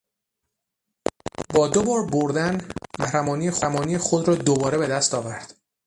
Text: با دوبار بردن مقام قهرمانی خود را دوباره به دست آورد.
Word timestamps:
با 1.55 1.67
دوبار 1.67 2.05
بردن 2.05 2.55
مقام 2.99 3.49
قهرمانی 3.51 3.97
خود 3.97 4.27
را 4.27 4.35
دوباره 4.35 4.77
به 4.77 4.87
دست 4.87 5.13
آورد. 5.13 5.53